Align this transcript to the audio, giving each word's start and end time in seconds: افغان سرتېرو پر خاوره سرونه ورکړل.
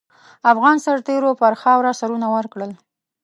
افغان 0.51 0.77
سرتېرو 0.85 1.31
پر 1.41 1.53
خاوره 1.61 1.91
سرونه 1.99 2.27
ورکړل. 2.35 2.71